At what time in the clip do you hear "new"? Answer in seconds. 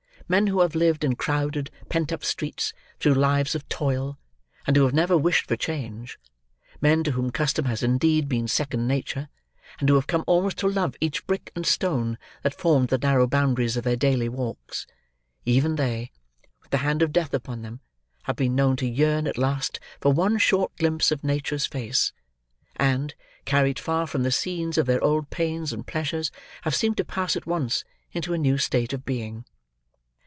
28.37-28.57